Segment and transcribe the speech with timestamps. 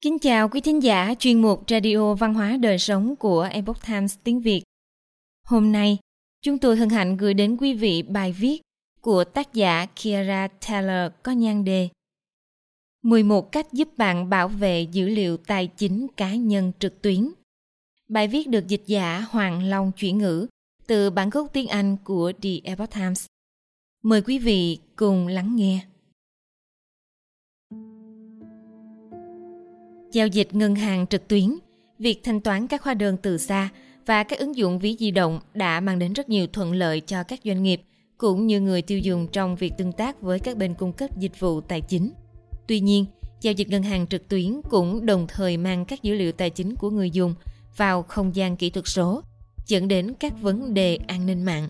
[0.00, 4.16] Kính chào quý thính giả chuyên mục Radio Văn hóa Đời Sống của Epoch Times
[4.24, 4.62] tiếng Việt.
[5.46, 5.98] Hôm nay,
[6.42, 8.60] chúng tôi hân hạnh gửi đến quý vị bài viết
[9.00, 11.88] của tác giả Kiara Taylor có nhan đề
[13.02, 17.28] 11 cách giúp bạn bảo vệ dữ liệu tài chính cá nhân trực tuyến.
[18.08, 20.46] Bài viết được dịch giả Hoàng Long chuyển ngữ
[20.86, 23.26] từ bản gốc tiếng Anh của The Epoch Times.
[24.02, 25.80] Mời quý vị cùng lắng nghe.
[30.12, 31.58] Giao dịch ngân hàng trực tuyến,
[31.98, 33.68] việc thanh toán các hóa đơn từ xa
[34.06, 37.22] và các ứng dụng ví di động đã mang đến rất nhiều thuận lợi cho
[37.22, 37.82] các doanh nghiệp
[38.18, 41.40] cũng như người tiêu dùng trong việc tương tác với các bên cung cấp dịch
[41.40, 42.10] vụ tài chính.
[42.66, 43.04] Tuy nhiên,
[43.40, 46.74] giao dịch ngân hàng trực tuyến cũng đồng thời mang các dữ liệu tài chính
[46.76, 47.34] của người dùng
[47.76, 49.22] vào không gian kỹ thuật số,
[49.66, 51.68] dẫn đến các vấn đề an ninh mạng.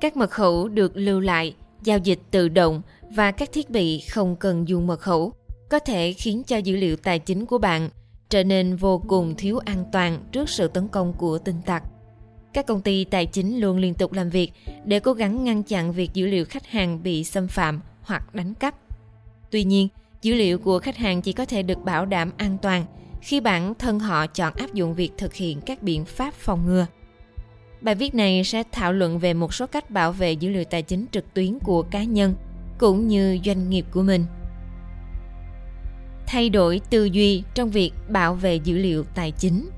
[0.00, 4.36] Các mật khẩu được lưu lại, giao dịch tự động và các thiết bị không
[4.36, 5.32] cần dùng mật khẩu
[5.70, 7.88] có thể khiến cho dữ liệu tài chính của bạn
[8.28, 11.82] trở nên vô cùng thiếu an toàn trước sự tấn công của tin tặc.
[12.52, 14.52] Các công ty tài chính luôn liên tục làm việc
[14.84, 18.54] để cố gắng ngăn chặn việc dữ liệu khách hàng bị xâm phạm hoặc đánh
[18.54, 18.74] cắp.
[19.50, 19.88] Tuy nhiên,
[20.22, 22.84] dữ liệu của khách hàng chỉ có thể được bảo đảm an toàn
[23.20, 26.86] khi bản thân họ chọn áp dụng việc thực hiện các biện pháp phòng ngừa.
[27.80, 30.82] Bài viết này sẽ thảo luận về một số cách bảo vệ dữ liệu tài
[30.82, 32.34] chính trực tuyến của cá nhân
[32.78, 34.24] cũng như doanh nghiệp của mình
[36.30, 39.70] thay đổi tư duy trong việc bảo vệ dữ liệu tài chính.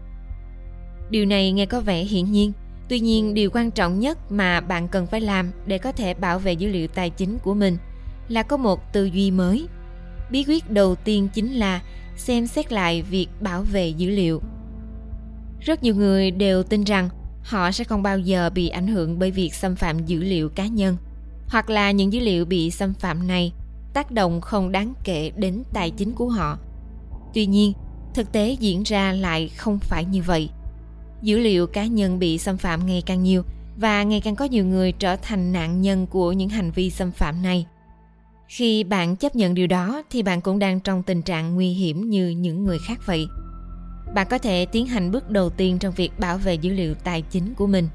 [1.11, 2.53] Điều này nghe có vẻ hiển nhiên,
[2.89, 6.39] tuy nhiên điều quan trọng nhất mà bạn cần phải làm để có thể bảo
[6.39, 7.77] vệ dữ liệu tài chính của mình
[8.29, 9.67] là có một tư duy mới.
[10.31, 11.83] Bí quyết đầu tiên chính là
[12.17, 14.43] xem xét lại việc bảo vệ dữ liệu.
[15.61, 17.09] Rất nhiều người đều tin rằng
[17.43, 20.67] họ sẽ không bao giờ bị ảnh hưởng bởi việc xâm phạm dữ liệu cá
[20.67, 20.97] nhân,
[21.49, 23.53] hoặc là những dữ liệu bị xâm phạm này
[23.95, 26.59] tác động không đáng kể đến tài chính của họ.
[27.35, 27.73] Tuy nhiên,
[28.15, 30.51] thực tế diễn ra lại không phải như vậy.
[31.23, 33.43] Dữ liệu cá nhân bị xâm phạm ngày càng nhiều
[33.77, 37.13] và ngày càng có nhiều người trở thành nạn nhân của những hành vi xâm
[37.13, 37.67] phạm này.
[38.49, 42.11] Khi bạn chấp nhận điều đó, thì bạn cũng đang trong tình trạng nguy hiểm
[42.11, 43.27] như những người khác vậy.
[44.15, 47.23] Bạn có thể tiến hành bước đầu tiên trong việc bảo vệ dữ liệu tài
[47.23, 47.89] chính của mình.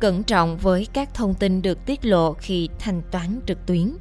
[0.00, 3.92] Cẩn trọng với các thông tin được tiết lộ khi thanh toán trực tuyến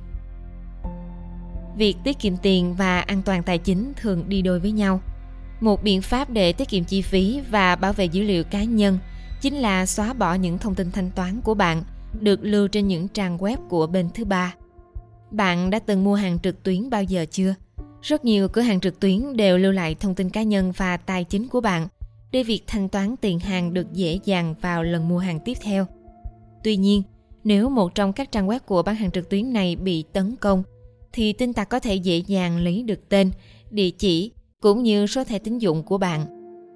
[1.77, 5.01] việc tiết kiệm tiền và an toàn tài chính thường đi đôi với nhau.
[5.59, 8.97] Một biện pháp để tiết kiệm chi phí và bảo vệ dữ liệu cá nhân
[9.41, 11.83] chính là xóa bỏ những thông tin thanh toán của bạn
[12.21, 14.55] được lưu trên những trang web của bên thứ ba.
[15.31, 17.55] Bạn đã từng mua hàng trực tuyến bao giờ chưa?
[18.01, 21.23] Rất nhiều cửa hàng trực tuyến đều lưu lại thông tin cá nhân và tài
[21.23, 21.87] chính của bạn
[22.31, 25.85] để việc thanh toán tiền hàng được dễ dàng vào lần mua hàng tiếp theo.
[26.63, 27.03] Tuy nhiên,
[27.43, 30.63] nếu một trong các trang web của bán hàng trực tuyến này bị tấn công
[31.13, 33.31] thì tin tặc có thể dễ dàng lấy được tên,
[33.72, 36.25] địa chỉ cũng như số thẻ tín dụng của bạn.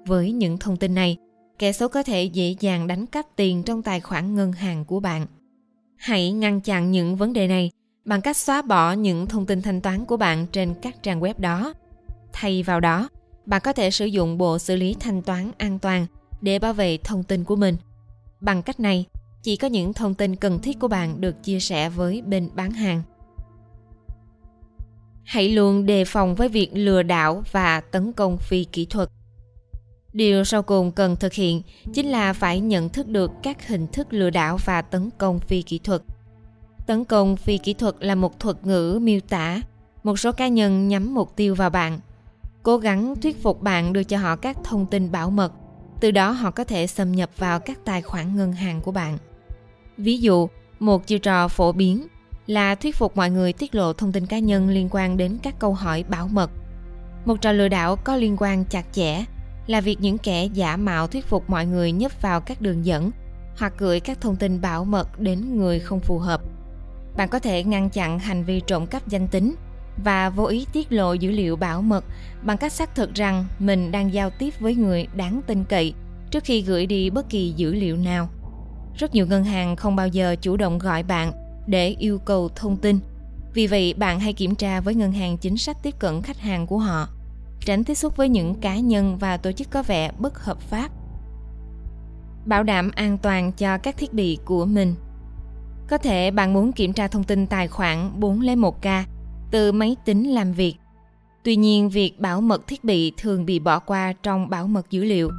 [0.06, 1.16] Với những thông tin này,
[1.58, 5.00] kẻ xấu có thể dễ dàng đánh cắp tiền trong tài khoản ngân hàng của
[5.00, 5.26] bạn.
[5.96, 7.70] Hãy ngăn chặn những vấn đề này
[8.04, 11.34] bằng cách xóa bỏ những thông tin thanh toán của bạn trên các trang web
[11.38, 11.74] đó.
[12.32, 13.08] Thay vào đó,
[13.46, 16.06] bạn có thể sử dụng bộ xử lý thanh toán an toàn
[16.40, 17.76] để bảo vệ thông tin của mình.
[18.40, 19.04] Bằng cách này,
[19.42, 22.70] chỉ có những thông tin cần thiết của bạn được chia sẻ với bên bán
[22.70, 23.02] hàng
[25.26, 29.08] hãy luôn đề phòng với việc lừa đảo và tấn công phi kỹ thuật.
[30.12, 31.62] Điều sau cùng cần thực hiện
[31.94, 35.62] chính là phải nhận thức được các hình thức lừa đảo và tấn công phi
[35.62, 36.02] kỹ thuật.
[36.86, 39.60] Tấn công phi kỹ thuật là một thuật ngữ miêu tả
[40.02, 42.00] một số cá nhân nhắm mục tiêu vào bạn,
[42.62, 45.52] cố gắng thuyết phục bạn đưa cho họ các thông tin bảo mật,
[46.00, 49.18] từ đó họ có thể xâm nhập vào các tài khoản ngân hàng của bạn.
[49.96, 50.48] Ví dụ,
[50.78, 52.06] một chiêu trò phổ biến
[52.46, 55.54] là thuyết phục mọi người tiết lộ thông tin cá nhân liên quan đến các
[55.58, 56.50] câu hỏi bảo mật.
[57.24, 59.24] Một trò lừa đảo có liên quan chặt chẽ
[59.66, 63.10] là việc những kẻ giả mạo thuyết phục mọi người nhấp vào các đường dẫn
[63.58, 66.40] hoặc gửi các thông tin bảo mật đến người không phù hợp.
[67.16, 69.54] Bạn có thể ngăn chặn hành vi trộm cắp danh tính
[70.04, 72.04] và vô ý tiết lộ dữ liệu bảo mật
[72.42, 75.94] bằng cách xác thực rằng mình đang giao tiếp với người đáng tin cậy
[76.30, 78.28] trước khi gửi đi bất kỳ dữ liệu nào.
[78.98, 81.32] Rất nhiều ngân hàng không bao giờ chủ động gọi bạn
[81.66, 82.98] để yêu cầu thông tin.
[83.54, 86.66] Vì vậy, bạn hãy kiểm tra với ngân hàng chính sách tiếp cận khách hàng
[86.66, 87.08] của họ,
[87.60, 90.88] tránh tiếp xúc với những cá nhân và tổ chức có vẻ bất hợp pháp.
[92.46, 94.94] Bảo đảm an toàn cho các thiết bị của mình.
[95.88, 99.02] Có thể bạn muốn kiểm tra thông tin tài khoản 401k
[99.50, 100.74] từ máy tính làm việc.
[101.42, 105.04] Tuy nhiên, việc bảo mật thiết bị thường bị bỏ qua trong bảo mật dữ
[105.04, 105.30] liệu.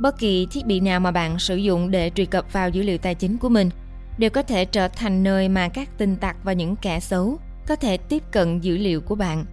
[0.00, 2.98] Bất kỳ thiết bị nào mà bạn sử dụng để truy cập vào dữ liệu
[2.98, 3.70] tài chính của mình–
[4.18, 7.76] đều có thể trở thành nơi mà các tin tặc và những kẻ xấu có
[7.76, 9.44] thể tiếp cận dữ liệu của bạn.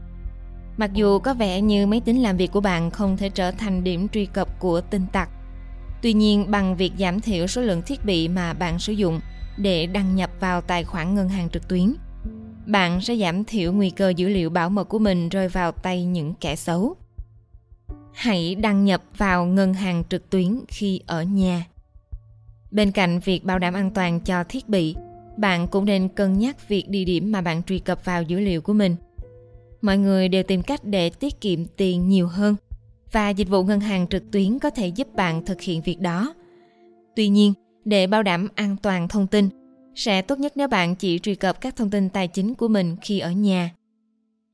[0.77, 3.83] Mặc dù có vẻ như máy tính làm việc của bạn không thể trở thành
[3.83, 5.29] điểm truy cập của tin tặc,
[6.01, 9.19] tuy nhiên bằng việc giảm thiểu số lượng thiết bị mà bạn sử dụng
[9.57, 11.93] để đăng nhập vào tài khoản ngân hàng trực tuyến,
[12.65, 16.05] bạn sẽ giảm thiểu nguy cơ dữ liệu bảo mật của mình rơi vào tay
[16.05, 16.95] những kẻ xấu.
[18.13, 21.65] Hãy đăng nhập vào ngân hàng trực tuyến khi ở nhà.
[22.71, 24.95] Bên cạnh việc bảo đảm an toàn cho thiết bị,
[25.37, 28.61] bạn cũng nên cân nhắc việc địa điểm mà bạn truy cập vào dữ liệu
[28.61, 28.95] của mình.
[29.81, 32.55] Mọi người đều tìm cách để tiết kiệm tiền nhiều hơn
[33.11, 36.33] và dịch vụ ngân hàng trực tuyến có thể giúp bạn thực hiện việc đó.
[37.15, 37.53] Tuy nhiên,
[37.85, 39.49] để bảo đảm an toàn thông tin,
[39.95, 42.95] sẽ tốt nhất nếu bạn chỉ truy cập các thông tin tài chính của mình
[43.01, 43.71] khi ở nhà.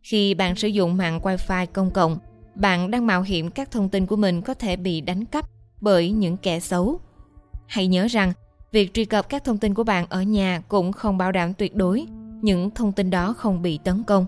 [0.03, 2.17] Khi bạn sử dụng mạng Wi-Fi công cộng,
[2.55, 5.49] bạn đang mạo hiểm các thông tin của mình có thể bị đánh cắp
[5.81, 6.99] bởi những kẻ xấu.
[7.71, 8.33] Hãy nhớ rằng,
[8.71, 11.75] việc truy cập các thông tin của bạn ở nhà cũng không bảo đảm tuyệt
[11.75, 12.05] đối
[12.41, 14.25] những thông tin đó không bị tấn công.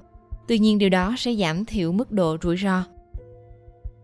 [0.48, 2.84] Tuy nhiên điều đó sẽ giảm thiểu mức độ rủi ro.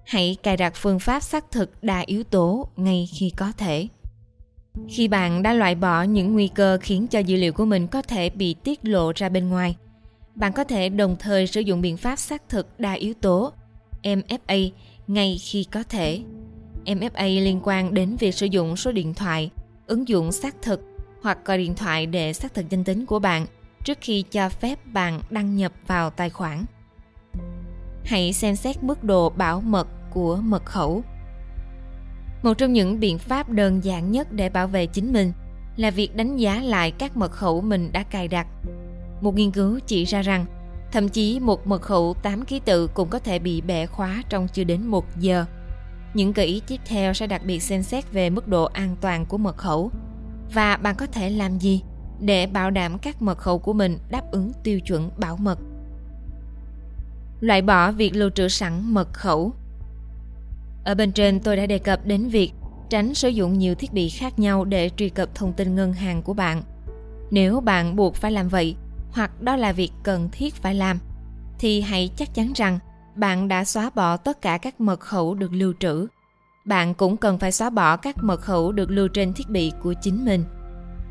[0.06, 3.88] Hãy cài đặt phương pháp xác thực đa yếu tố ngay khi có thể.
[4.90, 8.02] Khi bạn đã loại bỏ những nguy cơ khiến cho dữ liệu của mình có
[8.02, 9.76] thể bị tiết lộ ra bên ngoài,
[10.36, 13.54] bạn có thể đồng thời sử dụng biện pháp xác thực đa yếu tố
[14.04, 14.72] MFA
[15.08, 16.22] ngay khi có thể.
[16.86, 19.52] MFA liên quan đến việc sử dụng số điện thoại,
[19.88, 20.82] ứng dụng xác thực
[21.22, 23.46] hoặc gọi điện thoại để xác thực danh tính của bạn
[23.84, 26.66] trước khi cho phép bạn đăng nhập vào tài khoản.
[28.06, 31.04] Hãy xem xét mức độ bảo mật của mật khẩu.
[32.44, 35.32] Một trong những biện pháp đơn giản nhất để bảo vệ chính mình
[35.78, 38.48] là việc đánh giá lại các mật khẩu mình đã cài đặt.
[39.22, 40.46] Một nghiên cứu chỉ ra rằng
[40.92, 44.48] Thậm chí một mật khẩu 8 ký tự cũng có thể bị bẻ khóa trong
[44.48, 45.46] chưa đến một giờ.
[46.14, 49.26] Những gợi ý tiếp theo sẽ đặc biệt xem xét về mức độ an toàn
[49.26, 49.92] của mật khẩu
[50.54, 51.82] và bạn có thể làm gì
[52.20, 55.60] để bảo đảm các mật khẩu của mình đáp ứng tiêu chuẩn bảo mật.
[57.42, 59.52] Loại bỏ việc lưu trữ sẵn mật khẩu.
[60.86, 62.52] Ở bên trên tôi đã đề cập đến việc
[62.90, 66.22] tránh sử dụng nhiều thiết bị khác nhau để truy cập thông tin ngân hàng
[66.22, 66.64] của bạn.
[67.32, 68.76] Nếu bạn buộc phải làm vậy,
[69.12, 71.00] hoặc đó là việc cần thiết phải làm
[71.60, 72.80] thì hãy chắc chắn rằng
[73.20, 76.08] bạn đã xóa bỏ tất cả các mật khẩu được lưu trữ.
[76.66, 79.94] Bạn cũng cần phải xóa bỏ các mật khẩu được lưu trên thiết bị của
[80.02, 80.46] chính mình.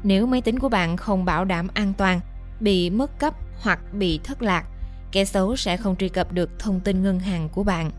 [0.02, 2.20] Nếu máy tính của bạn không bảo đảm an toàn,
[2.60, 4.64] bị mất cấp hoặc bị thất lạc,
[5.12, 7.90] kẻ xấu sẽ không truy cập được thông tin ngân hàng của bạn.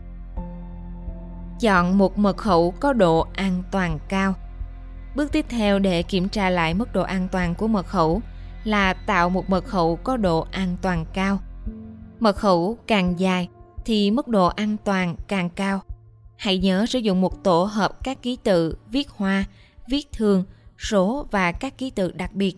[1.60, 4.34] Chọn một mật khẩu có độ an toàn cao.
[5.16, 8.22] Bước tiếp theo để kiểm tra lại mức độ an toàn của mật khẩu
[8.64, 11.38] là tạo một mật khẩu có độ an toàn cao.
[12.20, 13.48] Mật khẩu càng dài
[13.90, 15.80] thì mức độ an toàn càng cao.
[16.36, 19.44] Hãy nhớ sử dụng một tổ hợp các ký tự viết hoa,
[19.88, 20.44] viết thường,
[20.78, 22.56] số và các ký tự đặc biệt.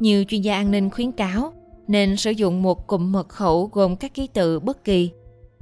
[0.00, 1.52] Nhiều chuyên gia an ninh khuyến cáo
[1.88, 5.10] nên sử dụng một cụm mật khẩu gồm các ký tự bất kỳ.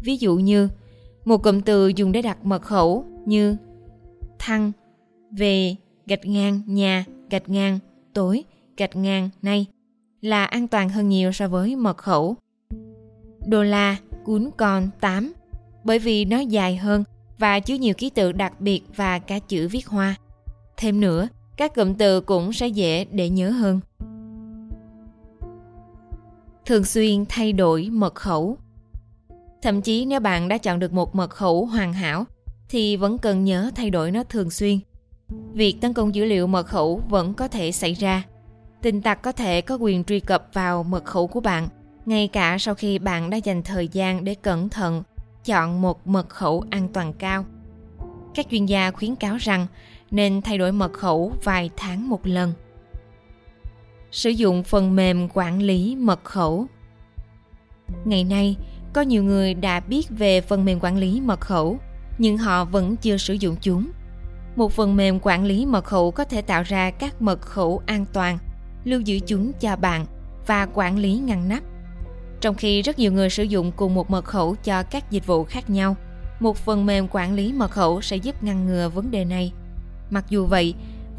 [0.05, 0.69] Ví dụ như
[1.25, 3.57] một cụm từ dùng để đặt mật khẩu như
[4.39, 4.73] thăng,
[5.31, 5.77] về,
[6.07, 7.79] gạch ngang, nhà, gạch ngang,
[8.15, 8.45] tối,
[8.77, 9.67] gạch ngang nay
[10.21, 12.37] là an toàn hơn nhiều so với mật khẩu.
[13.47, 15.33] Đô la cuốn con 8
[15.85, 17.05] bởi vì nó dài hơn
[17.39, 20.15] và chứa nhiều ký tự đặc biệt và cả chữ viết hoa.
[20.77, 23.81] Thêm nữa, các cụm từ cũng sẽ dễ để nhớ hơn.
[26.67, 28.57] Thường xuyên thay đổi mật khẩu.
[29.63, 32.25] Thậm chí nếu bạn đã chọn được một mật khẩu hoàn hảo
[32.69, 34.79] thì vẫn cần nhớ thay đổi nó thường xuyên.
[35.53, 38.25] Việc tấn công dữ liệu mật khẩu vẫn có thể xảy ra
[38.83, 41.69] Tin tặc có thể có quyền truy cập vào mật khẩu của bạn,
[42.09, 45.03] ngay cả sau khi bạn đã dành thời gian để cẩn thận
[45.45, 47.45] chọn một mật khẩu an toàn cao.
[48.35, 49.67] Các chuyên gia khuyến cáo rằng
[50.11, 52.53] nên thay đổi mật khẩu vài tháng một lần.
[54.11, 56.67] Sử dụng phần mềm quản lý mật khẩu.
[58.05, 58.57] Ngày nay,
[58.93, 61.79] có nhiều người đã biết về phần mềm quản lý mật khẩu,
[62.19, 63.91] nhưng họ vẫn chưa sử dụng chúng.
[64.57, 68.05] Một phần mềm quản lý mật khẩu có thể tạo ra các mật khẩu an
[68.13, 68.39] toàn
[68.85, 70.07] lưu giữ chúng cho bạn
[70.47, 71.63] và quản lý ngăn nắp.
[72.41, 75.45] Trong khi rất nhiều người sử dụng cùng một mật khẩu cho các dịch vụ
[75.45, 75.97] khác nhau,
[76.41, 79.53] một phần mềm quản lý mật khẩu sẽ giúp ngăn ngừa vấn đề này.
[80.11, 80.75] Mặc dù vậy,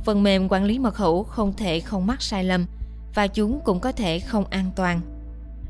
[0.05, 2.65] phần mềm quản lý mật khẩu không thể không mắc sai lầm
[3.15, 5.01] và chúng cũng có thể không an toàn.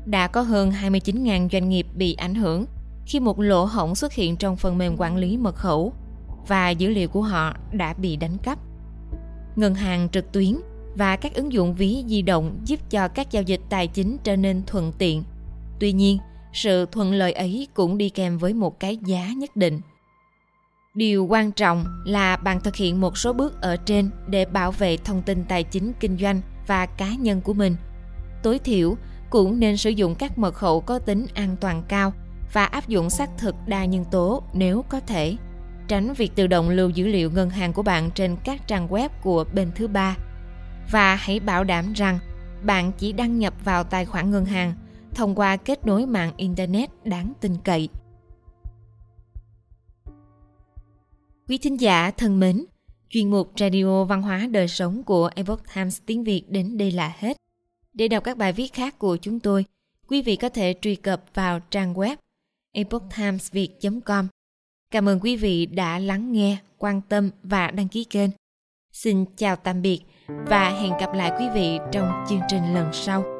[0.06, 2.66] Đã có hơn 29.000 doanh nghiệp bị ảnh hưởng
[3.06, 5.92] khi một lỗ hổng xuất hiện trong phần mềm quản lý mật khẩu
[6.48, 8.58] và dữ liệu của họ đã bị đánh cắp.
[9.56, 10.56] Ngân hàng trực tuyến
[10.94, 14.36] và các ứng dụng ví di động giúp cho các giao dịch tài chính trở
[14.36, 15.22] nên thuận tiện.
[15.80, 16.18] Tuy nhiên,
[16.52, 19.80] sự thuận lợi ấy cũng đi kèm với một cái giá nhất định.
[20.94, 24.96] Điều quan trọng là bạn thực hiện một số bước ở trên để bảo vệ
[24.96, 27.76] thông tin tài chính kinh doanh và cá nhân của mình.
[28.42, 28.96] Tối thiểu
[29.30, 32.12] cũng nên sử dụng các mật khẩu có tính an toàn cao
[32.52, 35.36] và áp dụng xác thực đa nhân tố nếu có thể.
[35.88, 39.08] Tránh việc tự động lưu dữ liệu ngân hàng của bạn trên các trang web
[39.22, 40.16] của bên thứ ba.
[40.90, 42.18] Và hãy bảo đảm rằng
[42.62, 44.74] bạn chỉ đăng nhập vào tài khoản ngân hàng
[45.14, 47.88] thông qua kết nối mạng internet đáng tin cậy.
[51.48, 52.64] Quý thính giả thân mến,
[53.08, 57.14] chuyên mục Radio Văn hóa Đời Sống của Epoch Times tiếng Việt đến đây là
[57.18, 57.36] hết.
[57.92, 59.64] Để đọc các bài viết khác của chúng tôi,
[60.08, 62.16] quý vị có thể truy cập vào trang web
[62.72, 64.28] epochtimesviet.com.
[64.90, 68.30] Cảm ơn quý vị đã lắng nghe, quan tâm và đăng ký kênh.
[68.92, 73.39] Xin chào tạm biệt và hẹn gặp lại quý vị trong chương trình lần sau.